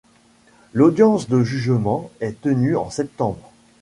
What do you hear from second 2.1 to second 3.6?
est tenue en septembre.